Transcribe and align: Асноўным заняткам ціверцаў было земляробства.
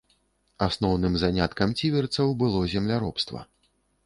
Асноўным 0.67 1.13
заняткам 1.23 1.75
ціверцаў 1.83 2.35
было 2.41 2.63
земляробства. 2.73 3.39